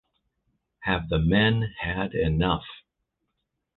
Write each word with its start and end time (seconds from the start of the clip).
Have 0.79 1.09
the 1.09 1.19
Men 1.19 1.75
Had 1.81 2.15
Enough? 2.15 2.65